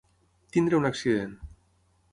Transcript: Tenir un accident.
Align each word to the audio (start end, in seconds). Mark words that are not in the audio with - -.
Tenir 0.55 0.75
un 0.79 0.91
accident. 0.91 1.39